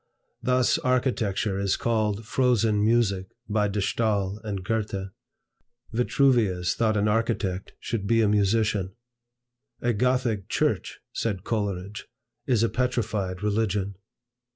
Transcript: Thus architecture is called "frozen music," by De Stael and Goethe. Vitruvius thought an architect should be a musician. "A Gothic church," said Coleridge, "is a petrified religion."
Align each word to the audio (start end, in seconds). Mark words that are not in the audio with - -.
Thus 0.41 0.79
architecture 0.79 1.59
is 1.59 1.77
called 1.77 2.25
"frozen 2.25 2.83
music," 2.83 3.27
by 3.47 3.67
De 3.67 3.83
Stael 3.83 4.41
and 4.43 4.63
Goethe. 4.63 5.11
Vitruvius 5.93 6.73
thought 6.73 6.97
an 6.97 7.07
architect 7.07 7.73
should 7.79 8.07
be 8.07 8.21
a 8.23 8.27
musician. 8.27 8.95
"A 9.79 9.93
Gothic 9.93 10.49
church," 10.49 11.01
said 11.13 11.43
Coleridge, 11.43 12.07
"is 12.47 12.63
a 12.63 12.67
petrified 12.69 13.43
religion." 13.43 13.93